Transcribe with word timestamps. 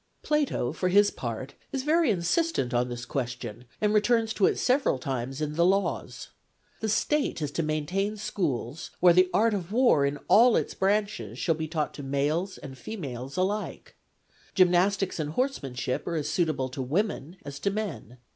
Plato 0.23 0.73
for 0.73 0.89
his 0.89 1.11
part 1.11 1.53
is 1.71 1.83
very 1.83 2.09
insistent 2.09 2.73
on 2.73 2.89
this 2.89 3.05
question, 3.05 3.65
and 3.79 3.93
returns 3.93 4.33
to 4.33 4.47
it 4.47 4.57
several 4.57 4.97
times 4.97 5.41
in 5.41 5.53
the 5.53 5.63
Laws. 5.63 6.29
The 6.79 6.89
State 6.89 7.39
is 7.39 7.51
to 7.51 7.61
maintain 7.61 8.17
schools, 8.17 8.89
where 8.99 9.13
the 9.13 9.29
art 9.31 9.53
of 9.53 9.71
war 9.71 10.03
in 10.03 10.17
all 10.27 10.55
its 10.55 10.73
branches 10.73 11.37
shall 11.37 11.53
be 11.53 11.67
taught 11.67 11.93
to 11.93 12.01
males 12.01 12.57
and 12.57 12.75
females 12.79 13.37
alike. 13.37 13.95
Gymnastics 14.55 15.19
and 15.19 15.33
horsemanship 15.33 16.07
are 16.07 16.15
as 16.15 16.27
suitable 16.27 16.69
to 16.69 16.81
women 16.81 17.37
as 17.45 17.59
to 17.59 17.69
men. 17.69 18.17